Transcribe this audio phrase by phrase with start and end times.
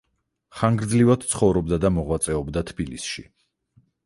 [0.61, 3.29] ხანგრძლივად ცხოვრობდა და მოღვაწეობდა თბილისში.